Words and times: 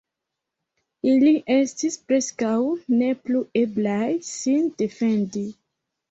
Ili 1.09 1.33
estis 1.55 1.97
preskaŭ 2.11 2.53
ne 3.01 3.09
plu 3.27 3.41
eblaj 3.61 4.07
sin 4.31 4.65
defendi. 4.83 5.45